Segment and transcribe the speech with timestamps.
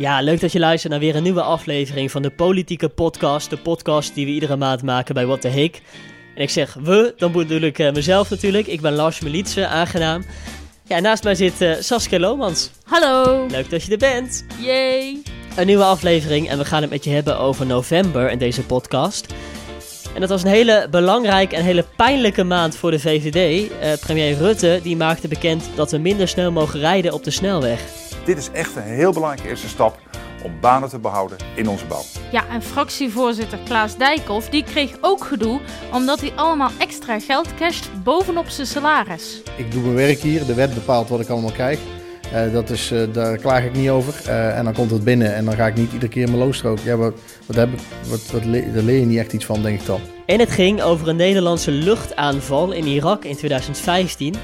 [0.00, 3.50] Ja, leuk dat je luistert naar weer een nieuwe aflevering van de Politieke Podcast.
[3.50, 5.82] De podcast die we iedere maand maken bij What the Hick.
[6.34, 8.66] En ik zeg we, dan bedoel ik uh, mezelf natuurlijk.
[8.66, 10.24] Ik ben Lars Melitse, aangenaam.
[10.84, 12.70] Ja, naast mij zit uh, Saskia Lomans.
[12.84, 13.46] Hallo.
[13.50, 14.44] Leuk dat je er bent.
[14.60, 15.22] Yay.
[15.56, 19.34] Een nieuwe aflevering en we gaan het met je hebben over november in deze podcast.
[20.14, 23.70] En dat was een hele belangrijke en hele pijnlijke maand voor de VVD.
[23.70, 28.09] Uh, premier Rutte die maakte bekend dat we minder snel mogen rijden op de snelweg.
[28.24, 29.98] Dit is echt een heel belangrijke eerste stap
[30.44, 32.02] om banen te behouden in onze bouw.
[32.32, 35.60] Ja, en fractievoorzitter Klaas Dijkhoff die kreeg ook gedoe
[35.92, 39.42] omdat hij allemaal extra geld casht bovenop zijn salaris.
[39.56, 41.78] Ik doe mijn werk hier, de wet bepaalt wat ik allemaal krijg.
[42.34, 44.14] Uh, dat is, uh, daar klaag ik niet over.
[44.26, 46.78] Uh, en dan komt het binnen en dan ga ik niet iedere keer mijn loonstrook.
[46.78, 47.14] Ja, wat,
[47.46, 47.68] wat, heb,
[48.08, 50.00] wat, wat le daar leer je niet echt iets van, denk ik dan.
[50.26, 54.34] En het ging over een Nederlandse luchtaanval in Irak in 2015.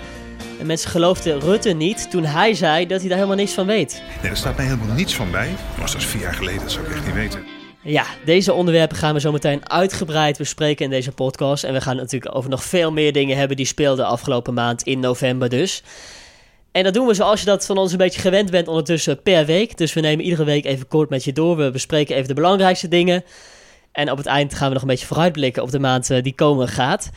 [0.60, 4.02] En mensen geloofden Rutte niet toen hij zei dat hij daar helemaal niks van weet.
[4.22, 5.50] Nee, er staat mij helemaal niets van bij.
[5.78, 7.44] Was dat vier jaar geleden, dat zou ik echt niet weten.
[7.82, 11.64] Ja, deze onderwerpen gaan we zo meteen uitgebreid bespreken in deze podcast.
[11.64, 15.00] En we gaan natuurlijk over nog veel meer dingen hebben die speelden afgelopen maand in
[15.00, 15.82] november dus.
[16.72, 19.46] En dat doen we zoals je dat van ons een beetje gewend bent ondertussen per
[19.46, 19.76] week.
[19.76, 21.56] Dus we nemen iedere week even kort met je door.
[21.56, 23.24] We bespreken even de belangrijkste dingen.
[23.92, 26.68] En op het eind gaan we nog een beetje vooruitblikken op de maand die komen
[26.68, 27.10] gaat.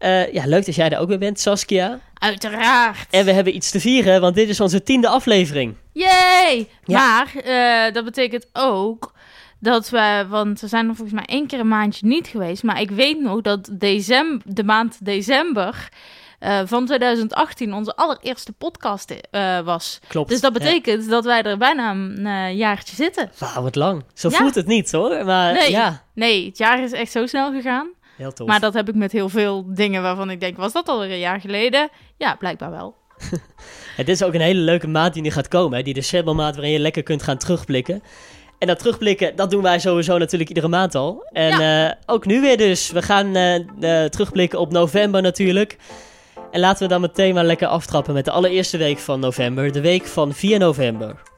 [0.00, 2.00] Uh, ja, leuk dat jij er ook weer bent, Saskia.
[2.14, 3.06] Uiteraard.
[3.10, 5.74] En we hebben iets te vieren, want dit is onze tiende aflevering.
[5.92, 6.68] Yay!
[6.84, 6.98] Ja.
[6.98, 7.32] Maar
[7.88, 9.12] uh, dat betekent ook
[9.58, 12.80] dat we, want we zijn er volgens mij één keer een maandje niet geweest, maar
[12.80, 15.88] ik weet nog dat december, de maand december
[16.40, 19.98] uh, van 2018 onze allereerste podcast uh, was.
[20.08, 20.28] Klopt.
[20.28, 21.10] Dus dat betekent ja.
[21.10, 23.30] dat wij er bijna een uh, jaartje zitten.
[23.38, 24.04] Wauw, wat lang.
[24.14, 24.36] Zo ja.
[24.36, 25.24] voelt het niet hoor.
[25.24, 26.02] Maar, nee, ja.
[26.14, 27.88] nee, het jaar is echt zo snel gegaan.
[28.20, 28.46] Heel tof.
[28.46, 31.18] Maar dat heb ik met heel veel dingen waarvan ik denk, was dat alweer een
[31.18, 31.88] jaar geleden?
[32.16, 32.94] Ja, blijkbaar wel.
[34.00, 35.78] het is ook een hele leuke maand die nu gaat komen.
[35.78, 35.84] Hè?
[35.84, 38.02] Die decembermaand waarin je lekker kunt gaan terugblikken.
[38.58, 41.26] En dat terugblikken, dat doen wij sowieso natuurlijk iedere maand al.
[41.32, 41.88] En ja.
[41.88, 42.90] uh, ook nu weer dus.
[42.90, 45.76] We gaan uh, uh, terugblikken op november natuurlijk.
[46.50, 49.72] En laten we dan meteen maar lekker aftrappen met de allereerste week van november.
[49.72, 51.29] De week van 4 november.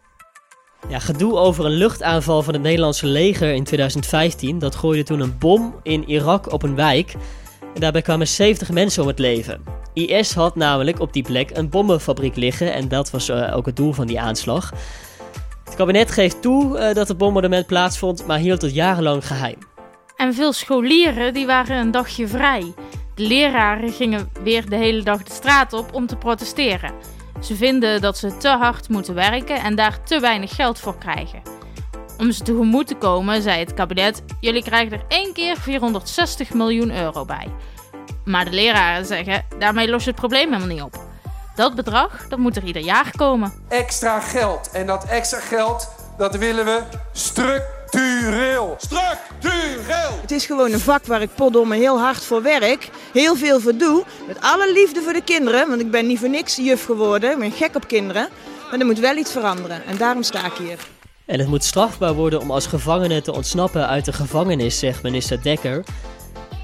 [0.89, 4.59] Ja, gedoe over een luchtaanval van het Nederlandse leger in 2015.
[4.59, 7.15] Dat gooide toen een bom in Irak op een wijk.
[7.75, 9.65] En daarbij kwamen 70 mensen om het leven.
[9.93, 12.73] IS had namelijk op die plek een bommenfabriek liggen.
[12.73, 14.73] En dat was uh, ook het doel van die aanslag.
[15.65, 19.59] Het kabinet geeft toe uh, dat het bombardement plaatsvond, maar hield het jarenlang geheim.
[20.17, 22.73] En veel scholieren die waren een dagje vrij.
[23.15, 26.93] De leraren gingen weer de hele dag de straat op om te protesteren.
[27.41, 31.43] Ze vinden dat ze te hard moeten werken en daar te weinig geld voor krijgen.
[32.19, 36.97] Om ze tegemoet te komen, zei het kabinet: jullie krijgen er één keer 460 miljoen
[36.97, 37.49] euro bij.
[38.25, 41.11] Maar de leraren zeggen: daarmee los je het probleem helemaal niet op.
[41.55, 43.53] Dat bedrag dat moet er ieder jaar komen.
[43.69, 44.71] Extra geld.
[44.71, 46.83] En dat extra geld dat willen we
[47.13, 48.77] structureel.
[48.79, 50.19] Structureel!
[50.21, 52.91] Het is gewoon een vak waar ik potdomme heel hard voor werk.
[53.13, 54.05] Heel veel voor doe.
[54.27, 55.69] Met alle liefde voor de kinderen.
[55.69, 57.31] Want ik ben niet voor niks juf geworden.
[57.33, 58.29] Ik ben gek op kinderen.
[58.71, 59.87] Maar er moet wel iets veranderen.
[59.87, 60.79] En daarom sta ik hier.
[61.25, 65.43] En het moet strafbaar worden om als gevangene te ontsnappen uit de gevangenis, zegt minister
[65.43, 65.85] Dekker.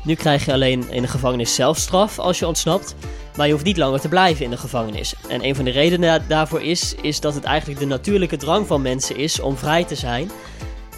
[0.04, 2.94] Nu krijg je alleen in de gevangenis zelfstraf als je ontsnapt.
[3.36, 5.14] Maar je hoeft niet langer te blijven in de gevangenis.
[5.28, 8.82] En een van de redenen daarvoor is, is dat het eigenlijk de natuurlijke drang van
[8.82, 10.30] mensen is om vrij te zijn.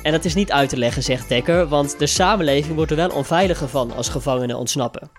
[0.03, 3.11] En dat is niet uit te leggen, zegt Dekker, want de samenleving wordt er wel
[3.11, 5.11] onveiliger van als gevangenen ontsnappen.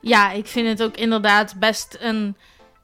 [0.00, 2.36] Ja, ik vind het ook inderdaad best een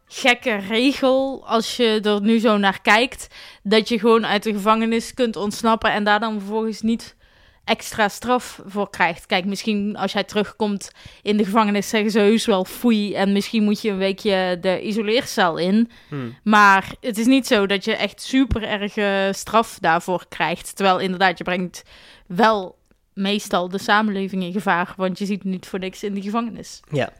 [0.06, 3.34] gekke regel als je er nu zo naar kijkt.
[3.62, 7.16] Dat je gewoon uit de gevangenis kunt ontsnappen en daar dan vervolgens niet
[7.64, 9.26] extra straf voor krijgt.
[9.26, 10.90] Kijk, misschien als jij terugkomt
[11.22, 14.82] in de gevangenis zeggen ze heus wel foei en misschien moet je een weekje de
[14.82, 15.90] isoleercel in.
[16.08, 16.36] Hmm.
[16.42, 20.76] Maar het is niet zo dat je echt super erge straf daarvoor krijgt.
[20.76, 21.82] Terwijl inderdaad, je brengt
[22.26, 22.76] wel
[23.14, 26.80] meestal de samenleving in gevaar, want je ziet niet voor niks in de gevangenis.
[26.90, 27.12] Ja.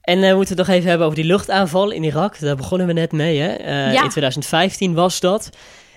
[0.00, 2.38] En uh, we moeten het nog even hebben over die luchtaanval in Irak.
[2.38, 3.58] Daar begonnen we net mee, hè?
[3.58, 4.02] Uh, ja.
[4.02, 5.50] In 2015 was dat.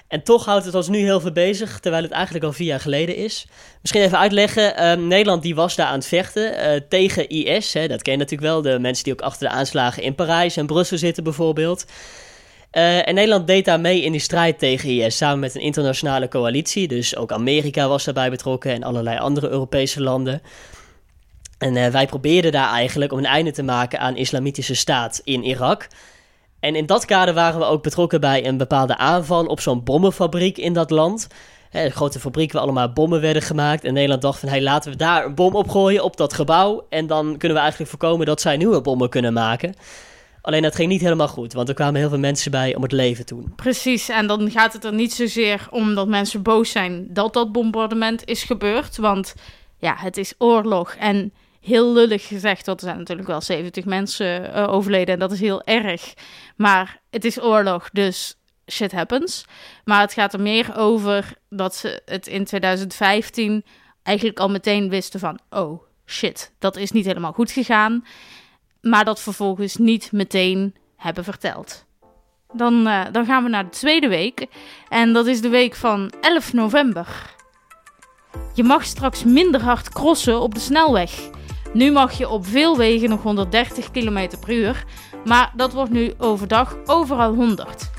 [0.07, 2.79] En toch houdt het ons nu heel veel bezig, terwijl het eigenlijk al vier jaar
[2.79, 3.47] geleden is.
[3.81, 7.73] Misschien even uitleggen, uh, Nederland die was daar aan het vechten uh, tegen IS.
[7.73, 10.57] Hè, dat ken je natuurlijk wel, de mensen die ook achter de aanslagen in Parijs
[10.57, 11.85] en Brussel zitten bijvoorbeeld.
[12.71, 16.27] Uh, en Nederland deed daar mee in die strijd tegen IS, samen met een internationale
[16.27, 16.87] coalitie.
[16.87, 20.41] Dus ook Amerika was daarbij betrokken en allerlei andere Europese landen.
[21.57, 25.87] En wij probeerden daar eigenlijk om een einde te maken aan islamitische staat in Irak...
[26.59, 30.57] En in dat kader waren we ook betrokken bij een bepaalde aanval op zo'n bommenfabriek
[30.57, 31.27] in dat land.
[31.71, 33.83] een grote fabriek waar allemaal bommen werden gemaakt.
[33.83, 36.85] En Nederland dacht van, hey, laten we daar een bom opgooien op dat gebouw.
[36.89, 39.75] En dan kunnen we eigenlijk voorkomen dat zij nieuwe bommen kunnen maken.
[40.47, 42.91] Alleen dat ging niet helemaal goed, want er kwamen heel veel mensen bij om het
[42.91, 43.53] leven toen.
[43.55, 47.51] Precies, en dan gaat het er niet zozeer om dat mensen boos zijn dat dat
[47.51, 48.97] bombardement is gebeurd.
[48.97, 49.35] Want
[49.77, 54.55] ja, het is oorlog en heel lullig gezegd, want er zijn natuurlijk wel 70 mensen
[54.55, 56.13] uh, overleden en dat is heel erg.
[56.55, 58.35] Maar het is oorlog, dus
[58.71, 59.45] shit happens.
[59.83, 63.65] Maar het gaat er meer over dat ze het in 2015
[64.03, 68.03] eigenlijk al meteen wisten van, oh shit, dat is niet helemaal goed gegaan.
[68.81, 71.85] Maar dat vervolgens niet meteen hebben verteld.
[72.53, 74.45] Dan, uh, dan gaan we naar de tweede week.
[74.89, 77.35] En dat is de week van 11 november.
[78.53, 81.29] Je mag straks minder hard crossen op de snelweg.
[81.73, 84.83] Nu mag je op veel wegen nog 130 km per uur,
[85.25, 87.89] maar dat wordt nu overdag overal 100.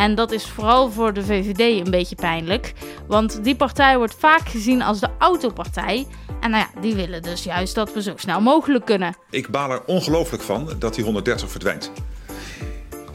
[0.00, 2.72] En dat is vooral voor de VVD een beetje pijnlijk,
[3.06, 6.06] want die partij wordt vaak gezien als de autopartij.
[6.40, 9.16] En nou ja, die willen dus juist dat we zo snel mogelijk kunnen.
[9.30, 11.92] Ik baal er ongelooflijk van dat die 130 verdwijnt.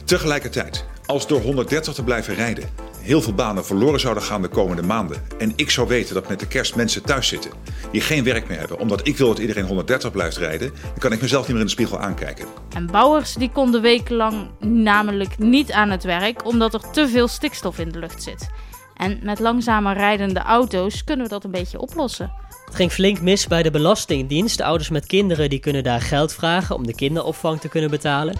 [0.04, 2.68] Tegelijkertijd, als door 130 te blijven rijden
[3.06, 5.22] heel veel banen verloren zouden gaan de komende maanden.
[5.38, 7.50] En ik zou weten dat met de kerst mensen thuis zitten
[7.92, 11.12] die geen werk meer hebben, omdat ik wil dat iedereen 130 blijft rijden, dan kan
[11.12, 12.46] ik mezelf niet meer in de spiegel aankijken.
[12.74, 17.78] En bouwers die konden wekenlang namelijk niet aan het werk omdat er te veel stikstof
[17.78, 18.48] in de lucht zit.
[18.94, 22.32] En met langzamer rijdende auto's kunnen we dat een beetje oplossen.
[22.64, 24.56] Het ging flink mis bij de Belastingdienst.
[24.56, 28.34] De ouders met kinderen die kunnen daar geld vragen om de kinderopvang te kunnen betalen.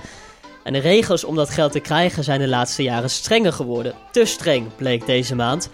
[0.66, 3.94] En de regels om dat geld te krijgen zijn de laatste jaren strenger geworden.
[4.10, 5.70] Te streng, bleek deze maand.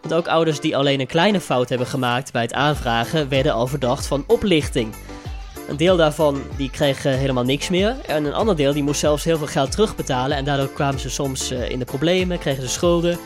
[0.00, 3.66] Want ook ouders die alleen een kleine fout hebben gemaakt bij het aanvragen, werden al
[3.66, 4.94] verdacht van oplichting.
[5.68, 7.96] Een deel daarvan die kreeg helemaal niks meer.
[8.06, 10.36] En een ander deel die moest zelfs heel veel geld terugbetalen.
[10.36, 13.18] En daardoor kwamen ze soms eh, in de problemen, kregen ze schulden.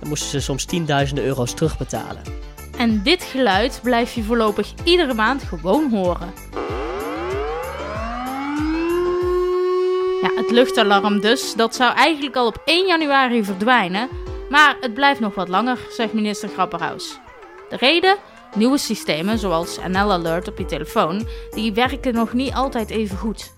[0.00, 2.22] En moesten ze soms tienduizenden euro's terugbetalen.
[2.76, 6.32] En dit geluid blijf je voorlopig iedere maand gewoon horen.
[10.22, 14.08] Ja, het luchtalarm dus, dat zou eigenlijk al op 1 januari verdwijnen,
[14.50, 17.18] maar het blijft nog wat langer, zegt minister Grapperhaus.
[17.68, 18.16] De reden?
[18.54, 23.52] Nieuwe systemen, zoals NL Alert op je telefoon, die werken nog niet altijd even goed.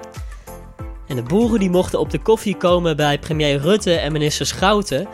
[1.07, 5.09] En de boeren die mochten op de koffie komen bij premier Rutte en minister Schouten.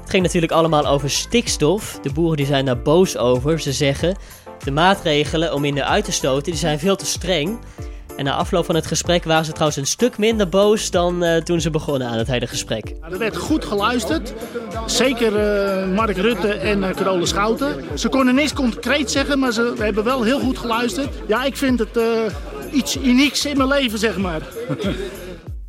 [0.00, 1.98] Het ging natuurlijk allemaal over stikstof.
[2.02, 3.60] De boeren die zijn daar boos over.
[3.60, 4.16] Ze zeggen,
[4.64, 7.58] de maatregelen om minder uit te stoten die zijn veel te streng.
[8.18, 11.36] En na afloop van het gesprek waren ze trouwens een stuk minder boos dan uh,
[11.36, 12.94] toen ze begonnen aan het hele gesprek.
[13.10, 14.32] er werd goed geluisterd.
[14.86, 17.84] Zeker uh, Mark Rutte en uh, Carola Schouten.
[17.94, 21.08] Ze konden niks concreet zeggen, maar ze hebben wel heel goed geluisterd.
[21.26, 21.98] Ja, ik vind het
[22.72, 24.40] iets unieks in mijn leven, zeg maar.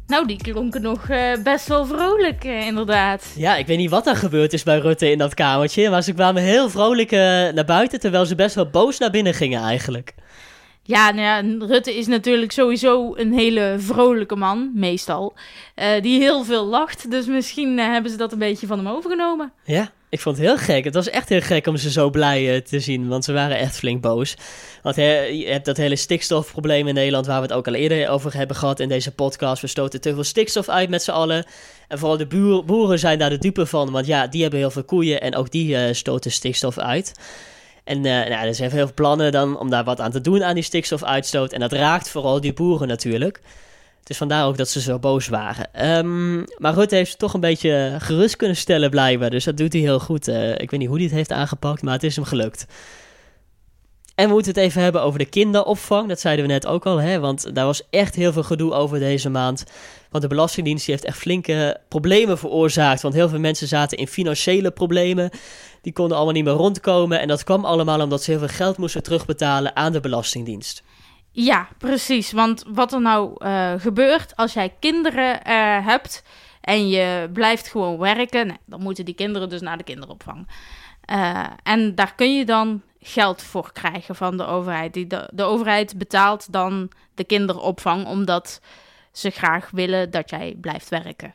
[0.08, 1.08] Nou, die klonken nog
[1.44, 3.24] best wel vrolijk, inderdaad.
[3.36, 5.90] Ja, ik weet niet wat er gebeurd is bij Rutte in dat kamertje.
[5.90, 7.12] Maar ze kwamen heel vrolijk
[7.56, 10.14] naar buiten, terwijl ze best wel boos naar binnen gingen eigenlijk.
[10.90, 15.34] Ja, nou Rutte is natuurlijk sowieso een hele vrolijke man, meestal.
[15.76, 17.12] Uh, die heel veel lacht.
[17.12, 19.52] Dus misschien uh, hebben ze dat een beetje van hem overgenomen.
[19.64, 20.84] Ja, ik vond het heel gek.
[20.84, 23.08] Het was echt heel gek om ze zo blij uh, te zien.
[23.08, 24.36] Want ze waren echt flink boos.
[24.82, 27.26] Want je hebt dat hele stikstofprobleem in Nederland...
[27.26, 29.62] waar we het ook al eerder over hebben gehad in deze podcast.
[29.62, 31.46] We stoten te veel stikstof uit met z'n allen.
[31.88, 33.92] En vooral de boeren zijn daar de dupe van.
[33.92, 37.14] Want ja, die hebben heel veel koeien en ook die stoten stikstof uit.
[37.90, 40.44] En uh, nou, er zijn heel veel plannen dan om daar wat aan te doen
[40.44, 41.54] aan die stikstofuitstoot.
[41.54, 43.42] En dat raakt vooral die boeren natuurlijk.
[44.04, 45.98] Dus vandaar ook dat ze zo boos waren.
[45.98, 49.30] Um, maar Rutte heeft toch een beetje gerust kunnen stellen blijkbaar.
[49.30, 50.28] Dus dat doet hij heel goed.
[50.28, 52.66] Uh, ik weet niet hoe hij het heeft aangepakt, maar het is hem gelukt.
[54.20, 56.08] En we moeten het even hebben over de kinderopvang.
[56.08, 57.20] Dat zeiden we net ook al, hè?
[57.20, 59.64] want daar was echt heel veel gedoe over deze maand.
[60.10, 63.02] Want de Belastingdienst heeft echt flinke problemen veroorzaakt.
[63.02, 65.30] Want heel veel mensen zaten in financiële problemen.
[65.82, 67.20] Die konden allemaal niet meer rondkomen.
[67.20, 70.84] En dat kwam allemaal omdat ze heel veel geld moesten terugbetalen aan de Belastingdienst.
[71.32, 72.32] Ja, precies.
[72.32, 76.24] Want wat er nou uh, gebeurt als jij kinderen uh, hebt
[76.62, 80.48] en je blijft gewoon werken, dan moeten die kinderen dus naar de kinderopvang.
[81.12, 84.94] Uh, en daar kun je dan geld voor krijgen van de overheid.
[84.94, 88.62] Die de, overheid betaalt dan de kinderopvang omdat
[89.12, 91.34] ze graag willen dat jij blijft werken.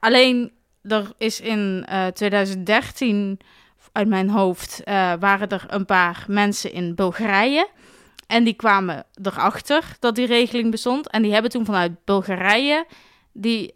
[0.00, 0.52] alleen
[0.82, 3.40] er is in uh, eh, 2013
[3.92, 7.68] uit mijn hoofd uh, waren er een paar mensen in Bulgarije.
[8.26, 11.10] En die kwamen erachter dat die regeling bestond.
[11.10, 12.86] En die hebben toen vanuit Bulgarije
[13.32, 13.72] die,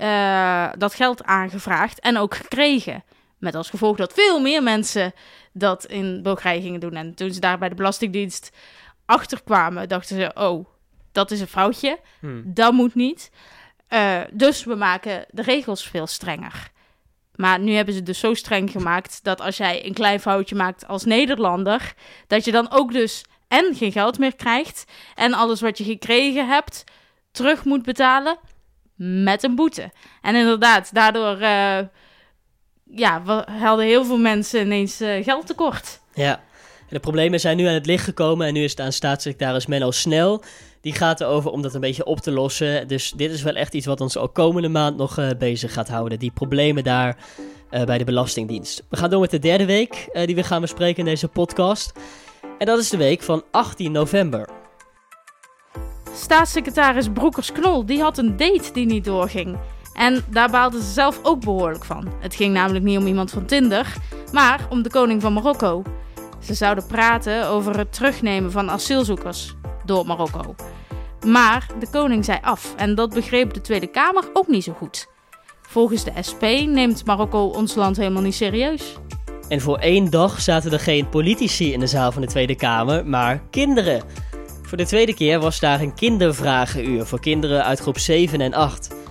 [0.78, 3.04] dat geld aangevraagd en ook gekregen.
[3.42, 5.12] Met als gevolg dat veel meer mensen
[5.52, 6.94] dat in Bulgarije gingen doen.
[6.94, 8.50] En toen ze daar bij de Belastingdienst
[9.04, 10.66] achterkwamen, dachten ze: oh,
[11.12, 11.98] dat is een foutje.
[12.20, 12.42] Hmm.
[12.44, 13.30] Dat moet niet.
[13.88, 16.70] Uh, dus we maken de regels veel strenger.
[17.34, 20.86] Maar nu hebben ze dus zo streng gemaakt dat als jij een klein foutje maakt
[20.86, 21.94] als Nederlander,
[22.26, 24.84] dat je dan ook dus en geen geld meer krijgt
[25.14, 26.84] en alles wat je gekregen hebt
[27.30, 28.38] terug moet betalen
[28.96, 29.90] met een boete.
[30.20, 31.78] En inderdaad, daardoor uh,
[32.94, 36.00] ja, hadden heel veel mensen ineens uh, geld tekort.
[36.14, 36.32] Ja,
[36.78, 39.66] en de problemen zijn nu aan het licht gekomen en nu is het aan staatssecretaris
[39.66, 40.42] Menno Snel.
[40.80, 42.88] Die gaat erover om dat een beetje op te lossen.
[42.88, 45.88] Dus dit is wel echt iets wat ons ook komende maand nog uh, bezig gaat
[45.88, 46.18] houden.
[46.18, 47.16] Die problemen daar
[47.84, 48.82] bij de Belastingdienst.
[48.88, 51.92] We gaan door met de derde week die we gaan bespreken in deze podcast.
[52.58, 54.48] En dat is de week van 18 november.
[56.14, 59.58] Staatssecretaris Broekers-Knol die had een date die niet doorging.
[59.94, 62.08] En daar baalde ze zelf ook behoorlijk van.
[62.20, 63.94] Het ging namelijk niet om iemand van Tinder,
[64.32, 65.82] maar om de koning van Marokko.
[66.38, 70.54] Ze zouden praten over het terugnemen van asielzoekers door Marokko.
[71.26, 75.06] Maar de koning zei af en dat begreep de Tweede Kamer ook niet zo goed.
[75.62, 78.96] Volgens de SP neemt Marokko ons land helemaal niet serieus.
[79.48, 83.06] En voor één dag zaten er geen politici in de zaal van de Tweede Kamer,
[83.06, 84.02] maar kinderen.
[84.62, 89.01] Voor de tweede keer was daar een kindervragenuur voor kinderen uit groep 7 en 8.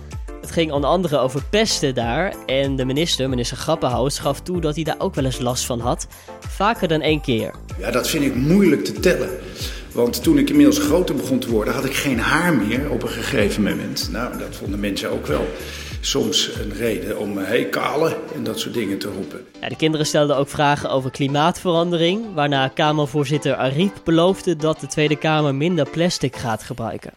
[0.42, 4.74] Het ging onder andere over pesten daar en de minister, minister Grappenhaus, gaf toe dat
[4.74, 6.06] hij daar ook wel eens last van had.
[6.40, 7.54] Vaker dan één keer.
[7.78, 9.30] Ja, dat vind ik moeilijk te tellen.
[9.92, 13.08] Want toen ik inmiddels groter begon te worden, had ik geen haar meer op een
[13.08, 14.08] gegeven moment.
[14.10, 15.46] Nou, dat vonden mensen ook wel
[16.00, 19.46] soms een reden om eh, hey kale en dat soort dingen te roepen.
[19.60, 25.16] Ja, de kinderen stelden ook vragen over klimaatverandering, waarna Kamervoorzitter Ariep beloofde dat de Tweede
[25.16, 27.12] Kamer minder plastic gaat gebruiken.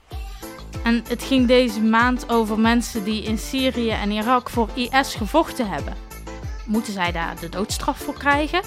[0.84, 5.70] En het ging deze maand over mensen die in Syrië en Irak voor IS gevochten
[5.70, 5.94] hebben.
[6.66, 8.62] Moeten zij daar de doodstraf voor krijgen?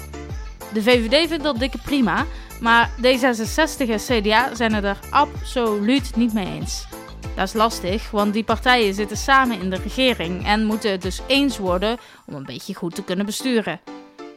[0.73, 2.25] De VVD vindt dat dikke prima,
[2.61, 6.87] maar D66 en CDA zijn het er absoluut niet mee eens.
[7.35, 11.21] Dat is lastig, want die partijen zitten samen in de regering en moeten het dus
[11.27, 13.79] eens worden om een beetje goed te kunnen besturen.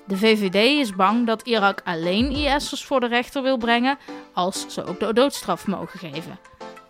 [0.06, 3.98] De VVD is bang dat Irak alleen IS'ers voor de rechter wil brengen
[4.32, 6.38] als ze ook de doodstraf mogen geven.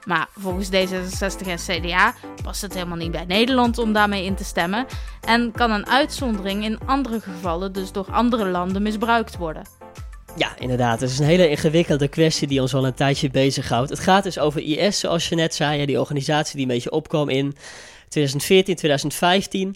[0.04, 4.44] Maar volgens D66 en CDA past het helemaal niet bij Nederland om daarmee in te
[4.44, 4.86] stemmen
[5.26, 9.62] en kan een uitzondering in andere gevallen dus door andere landen misbruikt worden.
[10.36, 11.00] Ja, inderdaad.
[11.00, 13.90] Het is een hele ingewikkelde kwestie die ons al een tijdje bezighoudt.
[13.90, 17.28] Het gaat dus over IS, zoals je net zei, die organisatie die een beetje opkwam
[17.28, 17.56] in
[18.08, 19.74] 2014, 2015.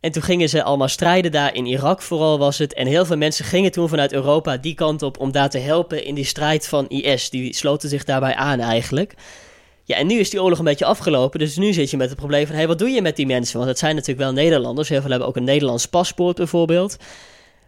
[0.00, 2.74] En toen gingen ze allemaal strijden daar in Irak, vooral was het.
[2.74, 6.04] En heel veel mensen gingen toen vanuit Europa die kant op om daar te helpen
[6.04, 7.30] in die strijd van IS.
[7.30, 9.14] Die sloten zich daarbij aan eigenlijk.
[9.84, 11.38] Ja, en nu is die oorlog een beetje afgelopen.
[11.38, 13.26] Dus nu zit je met het probleem van: hé, hey, wat doe je met die
[13.26, 13.56] mensen?
[13.56, 14.88] Want het zijn natuurlijk wel Nederlanders.
[14.88, 16.96] Heel veel hebben ook een Nederlands paspoort bijvoorbeeld.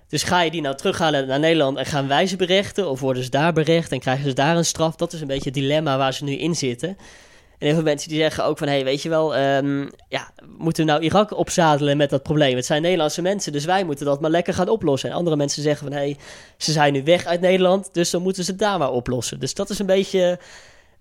[0.08, 2.90] Dus ga je die nou terughalen naar Nederland en gaan wij ze berechten?
[2.90, 4.96] Of worden ze daar berecht en krijgen ze daar een straf?
[4.96, 6.88] Dat is een beetje het dilemma waar ze nu in zitten.
[7.58, 8.68] En heel veel mensen die zeggen ook van...
[8.68, 12.56] hé, hey, weet je wel, um, ja, moeten we nou Irak opzadelen met dat probleem?
[12.56, 15.10] Het zijn Nederlandse mensen, dus wij moeten dat maar lekker gaan oplossen.
[15.10, 15.96] En andere mensen zeggen van...
[15.96, 16.16] hé, hey,
[16.56, 19.40] ze zijn nu weg uit Nederland, dus dan moeten ze het daar maar oplossen.
[19.40, 20.38] Dus dat is een beetje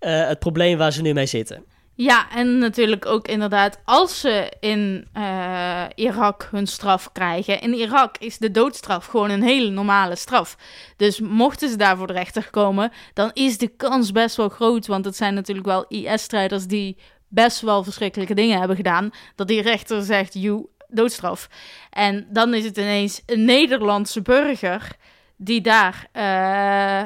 [0.06, 1.64] uh, het probleem waar ze nu mee zitten.
[1.98, 7.62] Ja, en natuurlijk ook inderdaad als ze in uh, Irak hun straf krijgen.
[7.62, 10.58] In Irak is de doodstraf gewoon een hele normale straf.
[10.98, 14.88] Dus mochten ze daar voor de rechter komen, dan is de kans best wel groot.
[14.88, 16.98] Want het zijn natuurlijk wel IS-strijders die
[17.28, 19.12] best wel verschrikkelijke dingen hebben gedaan.
[19.36, 21.50] Dat die rechter zegt, you, doodstraf.
[21.90, 24.96] En dan is het ineens een Nederlandse burger
[25.38, 26.22] die daar uh,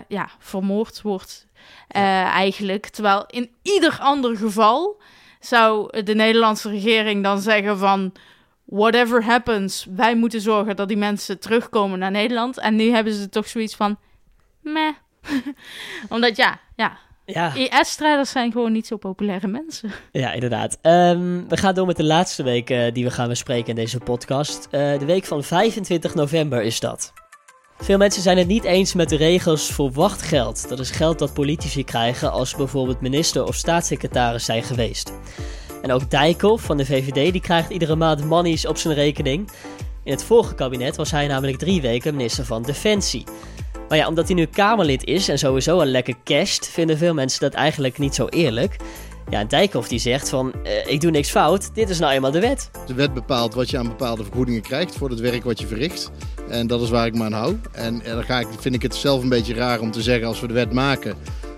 [0.07, 1.47] ja, vermoord wordt
[1.95, 2.87] uh, eigenlijk.
[2.87, 5.01] Terwijl in ieder ander geval
[5.39, 8.13] zou de Nederlandse regering dan zeggen van
[8.65, 12.59] whatever happens, wij moeten zorgen dat die mensen terugkomen naar Nederland.
[12.59, 13.97] En nu hebben ze toch zoiets van
[14.61, 14.93] meh.
[16.09, 17.53] Omdat ja, ja, ja.
[17.53, 19.91] IS-strijders zijn gewoon niet zo populaire mensen.
[20.11, 20.77] Ja, inderdaad.
[20.81, 23.99] Um, we gaan door met de laatste week uh, die we gaan bespreken in deze
[23.99, 24.67] podcast.
[24.71, 27.13] Uh, de week van 25 november is dat.
[27.81, 30.69] Veel mensen zijn het niet eens met de regels voor wachtgeld.
[30.69, 35.13] Dat is geld dat politici krijgen als bijvoorbeeld minister of staatssecretaris zijn geweest.
[35.81, 39.49] En ook Dijkhoff van de VVD die krijgt iedere maand monies op zijn rekening.
[40.03, 43.23] In het vorige kabinet was hij namelijk drie weken minister van Defensie.
[43.89, 47.39] Maar ja, omdat hij nu Kamerlid is en sowieso een lekker casht, vinden veel mensen
[47.39, 48.75] dat eigenlijk niet zo eerlijk.
[49.29, 52.39] Ja, Dijkhoff die zegt van, uh, ik doe niks fout, dit is nou eenmaal de
[52.39, 52.71] wet.
[52.87, 56.11] De wet bepaalt wat je aan bepaalde vergoedingen krijgt voor het werk wat je verricht.
[56.49, 57.59] En dat is waar ik me aan hou.
[57.71, 60.27] En, en dan ga ik, vind ik het zelf een beetje raar om te zeggen
[60.27, 61.15] als we de wet maken...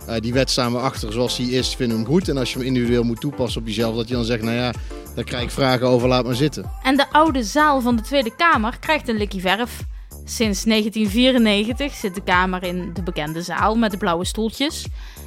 [0.09, 2.29] Uh, die wet staan we achter zoals die is, vinden we hem goed.
[2.29, 4.71] En als je hem individueel moet toepassen op jezelf, dat je dan zegt, nou ja,
[5.15, 6.71] daar krijg ik vragen over, laat maar zitten.
[6.83, 9.79] En de oude zaal van de Tweede Kamer krijgt een likkie verf.
[10.25, 14.85] Sinds 1994 zit de Kamer in de bekende zaal met de blauwe stoeltjes.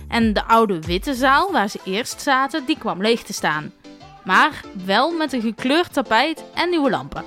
[0.09, 3.73] En de oude witte zaal, waar ze eerst zaten, die kwam leeg te staan.
[4.25, 7.25] Maar wel met een gekleurd tapijt en nieuwe lampen.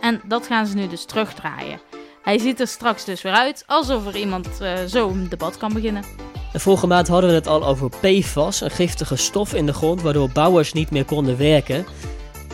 [0.00, 1.80] En dat gaan ze nu dus terugdraaien.
[2.22, 5.72] Hij ziet er straks dus weer uit alsof er iemand uh, zo een debat kan
[5.72, 6.04] beginnen.
[6.52, 10.30] vorige maand hadden we het al over PFAS, een giftige stof in de grond waardoor
[10.30, 11.86] bouwers niet meer konden werken.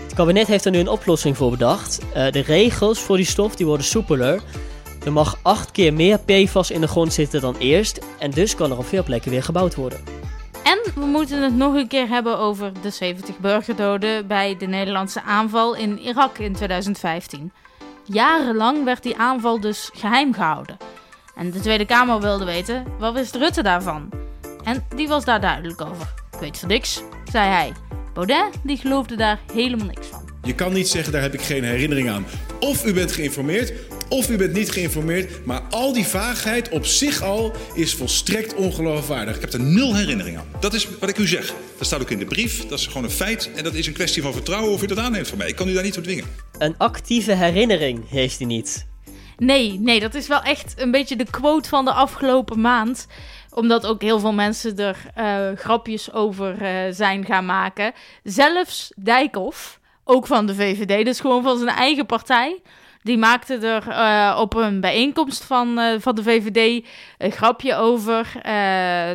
[0.03, 1.99] Het kabinet heeft er nu een oplossing voor bedacht.
[2.17, 4.43] Uh, de regels voor die stof die worden soepeler.
[5.05, 7.99] Er mag acht keer meer PFAS in de grond zitten dan eerst.
[8.19, 10.24] En dus kan er op veel plekken weer gebouwd worden.
[10.65, 15.23] En we moeten het nog een keer hebben over de 70 burgerdoden bij de Nederlandse
[15.23, 17.53] aanval in Irak in 2015.
[18.05, 20.77] Jarenlang werd die aanval dus geheim gehouden.
[21.35, 24.09] En de Tweede Kamer wilde weten, wat wist Rutte daarvan?
[24.63, 26.15] En die was daar duidelijk over.
[26.33, 27.73] Ik weet van niks, zei hij.
[28.15, 30.23] Baudet die geloofde daar helemaal niks van.
[30.43, 32.27] Je kan niet zeggen, daar heb ik geen herinnering aan.
[32.65, 33.73] Of u bent geïnformeerd,
[34.09, 35.47] of u bent niet geïnformeerd.
[35.47, 39.35] Maar al die vaagheid op zich al is volstrekt ongeloofwaardig.
[39.35, 40.47] Ik heb er nul herinnering aan.
[40.61, 41.55] Dat is wat ik u zeg.
[41.79, 42.67] Dat staat ook in de brief.
[42.67, 43.51] Dat is gewoon een feit.
[43.55, 45.49] En dat is een kwestie van vertrouwen of u dat aanneemt van mij.
[45.49, 46.25] Ik kan u daar niet toe dwingen.
[46.59, 48.87] Een actieve herinnering heeft hij niet.
[49.37, 53.07] Nee, nee, dat is wel echt een beetje de quote van de afgelopen maand
[53.51, 57.93] omdat ook heel veel mensen er uh, grapjes over uh, zijn gaan maken.
[58.23, 62.63] Zelfs Dijkhoff, ook van de VVD, dus gewoon van zijn eigen partij.
[63.03, 66.87] Die maakte er uh, op een bijeenkomst van, van de VVD
[67.19, 68.33] een grapje over.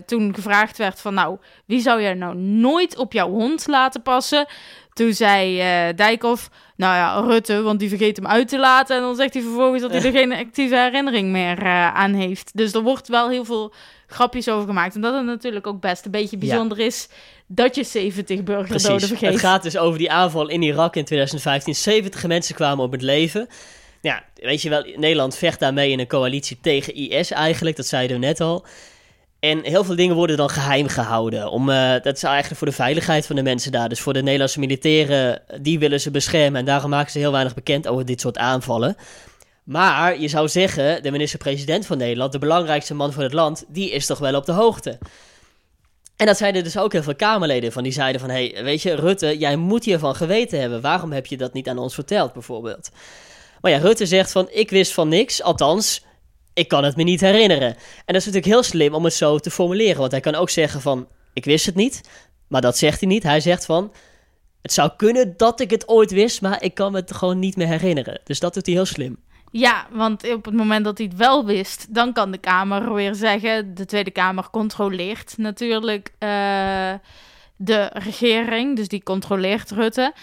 [0.05, 4.45] toen gevraagd werd van nou, wie zou jij nou nooit op jouw hond laten passen?
[4.93, 5.57] Toen zei
[5.93, 8.95] Dijkhoff, nou ja, Rutte, want die vergeet hem uit te laten.
[8.95, 12.51] En dan zegt hij vervolgens dat hij er geen actieve herinnering meer aan heeft.
[12.53, 13.73] Dus er wordt wel heel veel
[14.09, 14.95] grapjes over gemaakt.
[14.95, 17.07] En dat het natuurlijk ook best een beetje bijzonder is
[17.47, 19.31] dat je 70 burgerdoden vergeet.
[19.31, 21.75] Het gaat dus over die aanval in Irak in 2015.
[21.75, 23.47] 70 mensen kwamen op het leven.
[24.01, 27.75] Ja, weet je wel, Nederland vecht daarmee in een coalitie tegen IS eigenlijk.
[27.75, 28.65] Dat zeiden we net al.
[29.39, 31.49] En heel veel dingen worden dan geheim gehouden.
[31.49, 33.89] Om, uh, dat is eigenlijk voor de veiligheid van de mensen daar.
[33.89, 36.59] Dus voor de Nederlandse militairen, die willen ze beschermen.
[36.59, 38.95] En daarom maken ze heel weinig bekend over dit soort aanvallen.
[39.69, 43.91] Maar je zou zeggen, de minister-president van Nederland, de belangrijkste man van het land, die
[43.91, 44.97] is toch wel op de hoogte.
[46.15, 47.83] En dat zeiden dus ook heel veel Kamerleden van.
[47.83, 50.81] Die zeiden van, hé, hey, weet je, Rutte, jij moet hiervan geweten hebben.
[50.81, 52.89] Waarom heb je dat niet aan ons verteld, bijvoorbeeld?
[53.61, 55.41] Maar ja, Rutte zegt van, ik wist van niks.
[55.41, 56.05] Althans,
[56.53, 57.67] ik kan het me niet herinneren.
[57.67, 59.99] En dat is natuurlijk heel slim om het zo te formuleren.
[59.99, 62.01] Want hij kan ook zeggen van, ik wist het niet.
[62.47, 63.23] Maar dat zegt hij niet.
[63.23, 63.91] Hij zegt van,
[64.61, 67.55] het zou kunnen dat ik het ooit wist, maar ik kan me het gewoon niet
[67.55, 68.21] meer herinneren.
[68.23, 69.27] Dus dat doet hij heel slim.
[69.51, 73.15] Ja, want op het moment dat hij het wel wist, dan kan de Kamer weer
[73.15, 76.29] zeggen: de Tweede Kamer controleert natuurlijk uh,
[77.55, 80.13] de regering, dus die controleert Rutte.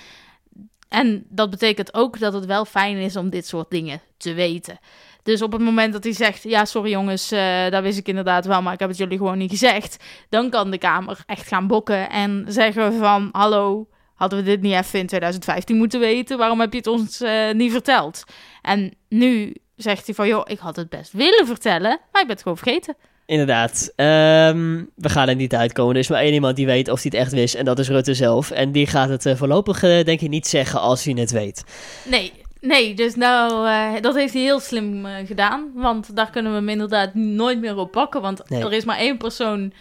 [0.89, 4.79] En dat betekent ook dat het wel fijn is om dit soort dingen te weten.
[5.23, 8.47] Dus op het moment dat hij zegt: Ja, sorry jongens, uh, dat wist ik inderdaad
[8.47, 10.05] wel, maar ik heb het jullie gewoon niet gezegd.
[10.29, 14.75] Dan kan de Kamer echt gaan bokken en zeggen: van hallo, hadden we dit niet
[14.75, 16.39] even in 2015 moeten weten?
[16.39, 18.25] Waarom heb je het ons uh, niet verteld?
[18.63, 22.37] En nu zegt hij van, joh, ik had het best willen vertellen, maar ik ben
[22.37, 22.97] het gewoon vergeten.
[23.27, 23.93] Inderdaad.
[23.97, 25.95] Um, we gaan er niet uitkomen.
[25.95, 27.55] Er is maar één iemand die weet of hij het echt wist.
[27.55, 28.51] En dat is Rutte zelf.
[28.51, 31.65] En die gaat het uh, voorlopig, uh, denk ik, niet zeggen als hij het weet.
[32.05, 32.95] Nee, nee.
[32.95, 35.71] Dus nou, uh, dat heeft hij heel slim gedaan.
[35.75, 38.21] Want daar kunnen we hem inderdaad nooit meer op pakken.
[38.21, 38.65] Want nee.
[38.65, 39.73] er is maar één persoon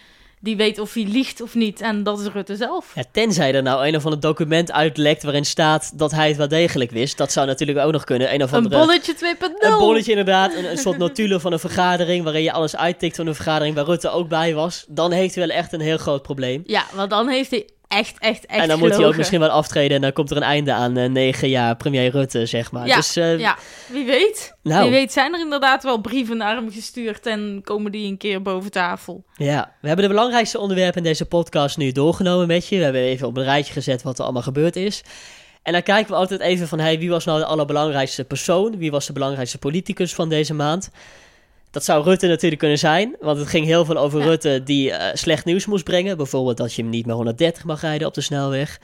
[0.46, 1.80] die weet of hij liegt of niet.
[1.80, 2.92] En dat is Rutte zelf.
[2.94, 6.48] Ja, tenzij er nou een of ander document uitlekt waarin staat dat hij het wel
[6.48, 7.16] degelijk wist.
[7.16, 8.34] Dat zou natuurlijk ook nog kunnen.
[8.34, 9.46] Een, of andere, een bolletje 2.0.
[9.58, 10.54] Een bolletje inderdaad.
[10.54, 13.84] Een, een soort notulen van een vergadering waarin je alles uittikt van een vergadering waar
[13.84, 14.84] Rutte ook bij was.
[14.88, 16.62] Dan heeft hij wel echt een heel groot probleem.
[16.66, 19.48] Ja, want dan heeft hij echt, echt, echt En dan moet hij ook misschien wel
[19.48, 22.86] aftreden en dan komt er een einde aan uh, negen jaar premier Rutte, zeg maar.
[22.86, 23.56] Ja, dus, uh, ja.
[23.86, 24.54] wie weet.
[24.62, 24.82] Nou.
[24.82, 28.42] Wie weet zijn er inderdaad wel brieven naar hem gestuurd en komen die een keer
[28.42, 29.24] boven tafel.
[29.34, 32.76] Ja, we hebben de belangrijkste onderwerpen in deze podcast nu doorgenomen met je.
[32.76, 35.02] We hebben even op een rijtje gezet wat er allemaal gebeurd is.
[35.62, 38.78] En dan kijken we altijd even van, hey, wie was nou de allerbelangrijkste persoon?
[38.78, 40.90] Wie was de belangrijkste politicus van deze maand?
[41.76, 45.04] Dat zou Rutte natuurlijk kunnen zijn, want het ging heel veel over Rutte die uh,
[45.12, 46.16] slecht nieuws moest brengen.
[46.16, 48.80] Bijvoorbeeld dat je hem niet meer 130 mag rijden op de snelweg.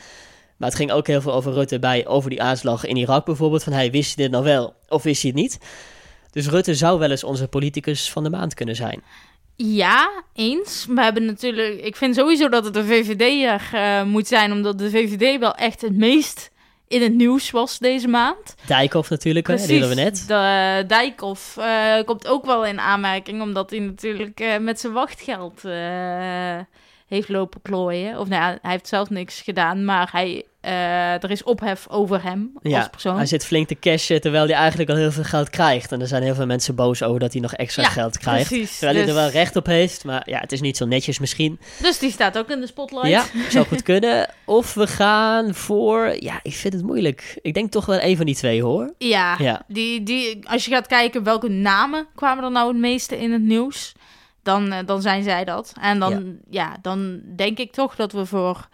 [0.56, 3.62] Maar het ging ook heel veel over Rutte bij, over die aanslag in Irak bijvoorbeeld.
[3.62, 5.58] Van hij wist hij dit nou wel of wist hij het niet?
[6.30, 9.02] Dus Rutte zou wel eens onze politicus van de maand kunnen zijn.
[9.56, 10.86] Ja, eens.
[10.88, 11.80] We hebben natuurlijk.
[11.80, 13.22] Ik vind sowieso dat het de VVD
[13.74, 16.50] uh, moet zijn, omdat de VVD wel echt het meest
[16.92, 18.54] in het nieuws was deze maand.
[18.66, 20.24] Dijkhoff natuurlijk, Precies, die we net.
[20.26, 20.34] De,
[20.82, 25.60] uh, Dijkhoff uh, komt ook wel in aanmerking, omdat hij natuurlijk uh, met zijn wachtgeld
[27.14, 28.18] heeft lopen klooien.
[28.18, 32.22] Of nou ja, hij heeft zelf niks gedaan, maar hij uh, er is ophef over
[32.22, 33.16] hem ja, als persoon.
[33.16, 35.92] Hij zit flink te cashen terwijl hij eigenlijk al heel veel geld krijgt.
[35.92, 38.48] En er zijn heel veel mensen boos over dat hij nog extra geld krijgt.
[38.48, 40.04] Precies, terwijl hij er dus- wel recht op heeft.
[40.04, 41.58] Maar ja, het is niet zo netjes misschien.
[41.80, 43.08] Dus die staat ook in de spotlight.
[43.08, 44.28] Ja, zou goed kunnen.
[44.44, 46.16] Of we gaan voor...
[46.18, 47.38] Ja, ik vind het moeilijk.
[47.42, 48.94] Ik denk toch wel een van die twee hoor.
[48.98, 49.62] Ja, ja.
[49.66, 53.42] Die, die, als je gaat kijken welke namen kwamen er nou het meeste in het
[53.42, 53.92] nieuws...
[54.42, 55.72] Dan, uh, dan zijn zij dat.
[55.80, 56.12] En dan,
[56.50, 56.70] ja.
[56.70, 58.68] ja, dan denk ik toch dat we voor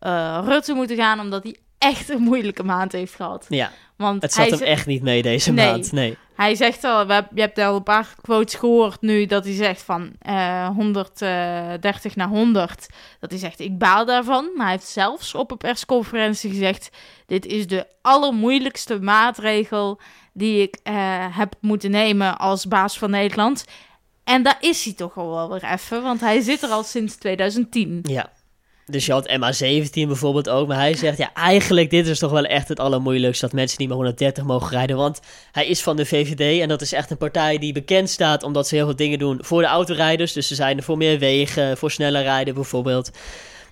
[0.00, 3.46] uh, Rutte moeten gaan, omdat hij echt een moeilijke maand heeft gehad.
[3.48, 6.16] Ja, Want het zat hem echt niet mee deze maand, nee.
[6.38, 9.82] Hij zegt al, we, je hebt al een paar quotes gehoord nu, dat hij zegt
[9.82, 12.86] van uh, 130 naar 100.
[13.20, 14.50] Dat hij zegt, ik baal daarvan.
[14.54, 16.90] Maar hij heeft zelfs op een persconferentie gezegd,
[17.26, 20.00] dit is de allermoeilijkste maatregel
[20.32, 20.94] die ik uh,
[21.36, 23.64] heb moeten nemen als baas van Nederland.
[24.28, 27.16] En daar is hij toch al wel weer even, want hij zit er al sinds
[27.16, 27.98] 2010.
[28.02, 28.32] Ja,
[28.86, 30.68] dus je had MA17 bijvoorbeeld ook.
[30.68, 33.44] Maar hij zegt, ja, eigenlijk dit is toch wel echt het allermoeilijkste...
[33.44, 34.96] dat mensen niet meer 130 mogen rijden.
[34.96, 35.20] Want
[35.52, 38.42] hij is van de VVD en dat is echt een partij die bekend staat...
[38.42, 40.32] omdat ze heel veel dingen doen voor de autorijders.
[40.32, 43.10] Dus ze zijn er voor meer wegen, voor sneller rijden bijvoorbeeld.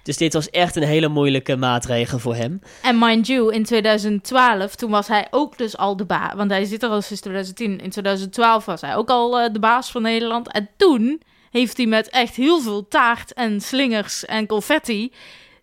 [0.06, 2.60] Dus dit was echt een hele moeilijke maatregel voor hem.
[2.82, 6.34] En mind you, in 2012, toen was hij ook dus al de baas.
[6.34, 7.80] Want hij zit er al sinds 2010.
[7.80, 10.52] In 2012 was hij ook al uh, de baas van Nederland.
[10.52, 15.12] En toen heeft hij met echt heel veel taart en slingers en confetti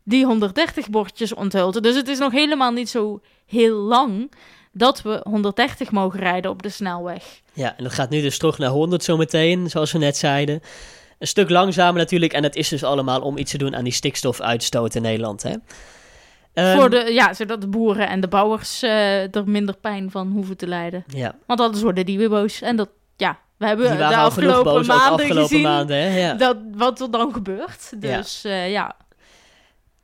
[0.04, 1.84] die 130 bordjes onthuld.
[1.84, 4.32] Dus het is nog helemaal niet zo heel lang
[4.72, 7.24] dat we 130 mogen rijden op de snelweg.
[7.54, 10.62] Ja, en dat gaat nu dus terug naar 100 zometeen, zoals we net zeiden.
[11.24, 12.34] Een stuk langzamer natuurlijk.
[12.34, 15.44] En dat is dus allemaal om iets te doen aan die stikstofuitstoot in Nederland.
[15.44, 15.52] Hè?
[16.72, 20.32] Um, Voor de, ja, zodat de boeren en de bouwers uh, er minder pijn van
[20.32, 21.04] hoeven te lijden.
[21.08, 21.36] Ja.
[21.46, 22.62] Want anders worden die weer boos.
[22.62, 26.20] En dat, ja, we hebben de afgelopen maanden afgelopen gezien maanden, hè?
[26.20, 26.34] Ja.
[26.34, 28.02] Dat, wat er dan gebeurt.
[28.02, 28.50] Dus ja.
[28.50, 28.96] Uh, ja.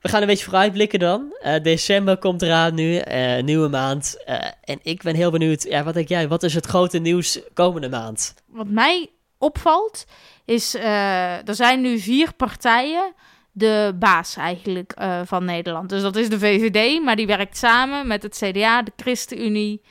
[0.01, 1.35] We gaan een beetje vooruitblikken dan.
[1.45, 3.01] Uh, december komt eraan nu,
[3.41, 4.23] nieuwe maand.
[4.63, 7.89] en ik ben heel benieuwd, ja, wat denk jij, wat is het grote nieuws komende
[7.89, 8.33] maand?
[8.47, 10.05] Wat mij opvalt,
[10.49, 13.13] is er zijn nu vier partijen
[13.51, 14.93] de baas eigenlijk
[15.25, 15.89] van Nederland.
[15.89, 19.81] Dus dat is de VVD, maar die werkt samen met het CDA, de ChristenUnie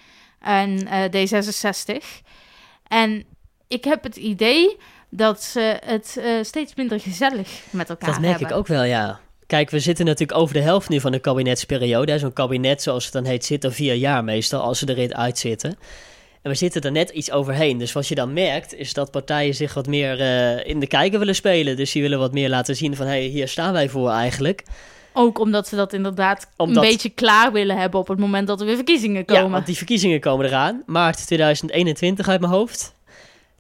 [0.41, 2.05] en D66.
[2.87, 3.25] En
[3.69, 4.77] ik heb het idee
[5.11, 8.31] dat ze het steeds minder gezellig met elkaar hebben.
[8.31, 9.21] Dat merk ik ook wel, ja.
[9.47, 12.19] Kijk, we zitten natuurlijk over de helft nu van de kabinetsperiode.
[12.19, 15.79] Zo'n kabinet, zoals het dan heet, zit er vier jaar meestal, als ze erin uitzitten.
[16.49, 17.79] En we zitten er net iets overheen.
[17.79, 21.19] Dus wat je dan merkt, is dat partijen zich wat meer uh, in de kijker
[21.19, 21.77] willen spelen.
[21.77, 24.63] Dus die willen wat meer laten zien van, hé, hey, hier staan wij voor eigenlijk.
[25.13, 28.67] Ook omdat ze dat inderdaad een beetje klaar willen hebben op het moment dat er
[28.67, 29.45] weer verkiezingen komen.
[29.45, 30.83] Ja, want die verkiezingen komen eraan.
[30.87, 32.95] Maart 2021 uit mijn hoofd.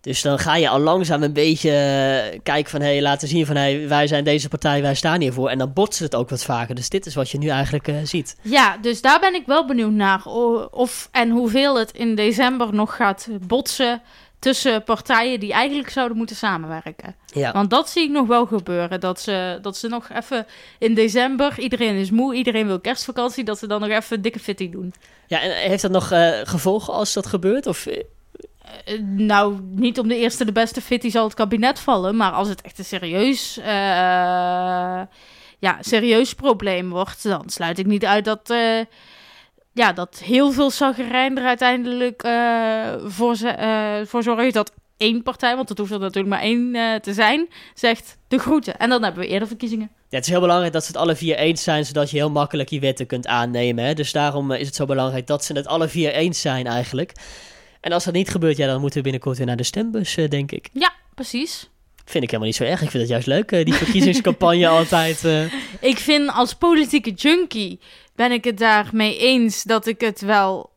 [0.00, 2.80] Dus dan ga je al langzaam een beetje eh, kijken van...
[2.80, 5.48] hé, hey, laten zien van hey, wij zijn deze partij, wij staan hiervoor.
[5.48, 6.74] En dan botst het ook wat vaker.
[6.74, 8.36] Dus dit is wat je nu eigenlijk uh, ziet.
[8.42, 10.26] Ja, dus daar ben ik wel benieuwd naar.
[10.70, 14.02] Of en hoeveel het in december nog gaat botsen
[14.38, 17.14] tussen partijen die eigenlijk zouden moeten samenwerken.
[17.26, 17.52] Ja.
[17.52, 19.00] Want dat zie ik nog wel gebeuren.
[19.00, 20.46] Dat ze, dat ze nog even
[20.78, 24.72] in december, iedereen is moe, iedereen wil kerstvakantie, dat ze dan nog even dikke fitting
[24.72, 24.92] doen.
[25.26, 27.66] Ja, en heeft dat nog uh, gevolgen als dat gebeurt?
[27.66, 28.02] Of eh,
[29.16, 32.16] nou, niet om de eerste de beste fit zal het kabinet vallen.
[32.16, 33.64] Maar als het echt een serieus, uh,
[35.58, 38.84] ja, serieus probleem wordt, dan sluit ik niet uit dat, uh,
[39.72, 42.28] ja, dat heel veel zagerijn er uiteindelijk
[43.06, 43.36] voor,
[44.06, 48.18] voor zorgt dat één partij, want dat hoeft er natuurlijk maar één te zijn, zegt
[48.28, 48.78] de groeten.
[48.78, 49.90] En dan hebben we eerder verkiezingen.
[50.10, 52.30] Ja, het is heel belangrijk dat ze het alle vier eens zijn, zodat je heel
[52.30, 53.84] makkelijk je wetten kunt aannemen.
[53.84, 53.94] Hè?
[53.94, 57.12] Dus daarom is het zo belangrijk dat ze het alle vier eens zijn eigenlijk.
[57.80, 60.28] En als dat niet gebeurt, ja, dan moeten we binnenkort weer naar de stembus, uh,
[60.28, 60.68] denk ik.
[60.72, 61.68] Ja, precies.
[62.04, 62.82] Vind ik helemaal niet zo erg.
[62.82, 65.24] Ik vind het juist leuk, uh, die verkiezingscampagne altijd.
[65.24, 65.52] Uh...
[65.80, 67.80] Ik vind als politieke junkie
[68.14, 70.70] ben ik het daarmee eens dat ik het wel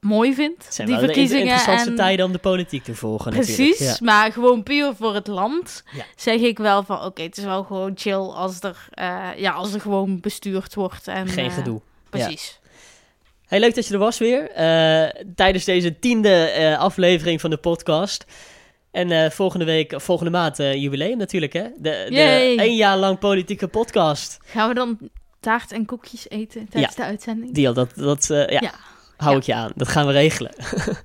[0.00, 0.64] mooi vind.
[0.64, 1.96] Het zijn die wel verkiezingen de interessantste en...
[1.96, 3.32] tijden om de politiek te volgen.
[3.32, 3.96] Precies, ja.
[4.00, 6.04] maar gewoon puur voor het land ja.
[6.16, 9.72] zeg ik wel van oké, het is wel gewoon chill als er, uh, ja, als
[9.72, 11.08] er gewoon bestuurd wordt.
[11.08, 11.80] En, Geen gedoe.
[12.10, 12.58] Precies.
[12.62, 12.67] Ja.
[13.48, 14.50] Hey, leuk dat je er was weer.
[14.50, 18.24] Uh, tijdens deze tiende uh, aflevering van de podcast.
[18.90, 21.62] En uh, volgende week, volgende maand jubileum natuurlijk, hè?
[21.76, 24.38] De, de één jaar lang politieke podcast.
[24.44, 24.98] Gaan we dan
[25.40, 27.54] taart en koekjes eten tijdens ja, de uitzending?
[27.54, 28.74] Deal, dat, dat ja, ja,
[29.16, 29.72] hou ik je aan.
[29.74, 30.52] Dat gaan we regelen.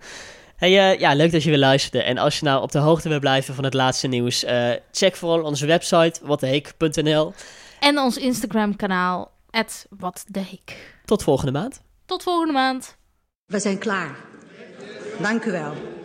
[0.56, 2.04] hey, ja, leuk dat je weer luisterde.
[2.04, 4.46] En als je nou op de hoogte wil blijven van het laatste nieuws,
[4.92, 7.34] check vooral onze website, watdeheek.nl.
[7.80, 9.32] En ons Instagram kanaal,
[9.90, 10.96] watdeheek.
[11.06, 11.82] Tot volgende maand.
[12.06, 12.98] Tot volgende maand.
[13.46, 14.16] We zijn klaar.
[15.22, 16.03] Dank u wel.